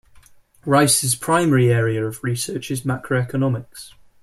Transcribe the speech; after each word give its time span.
Reis's 0.65 1.13
primary 1.13 1.71
area 1.71 2.03
of 2.07 2.23
research 2.23 2.71
is 2.71 2.81
macroeconomics. 2.81 3.91